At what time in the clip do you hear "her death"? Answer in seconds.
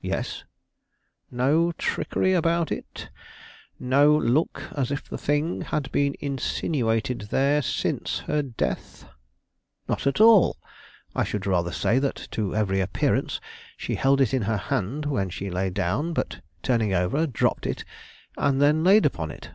8.20-9.06